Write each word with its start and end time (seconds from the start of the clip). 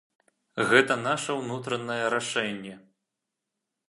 Гэта 0.69 0.93
наша 1.01 1.35
ўнутранае 1.41 2.01
рашэнне. 2.15 2.73